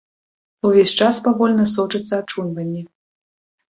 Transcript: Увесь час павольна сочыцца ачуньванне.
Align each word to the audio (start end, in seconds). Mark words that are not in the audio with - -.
Увесь 0.69 0.95
час 1.03 1.21
павольна 1.29 1.69
сочыцца 1.77 2.13
ачуньванне. 2.23 2.81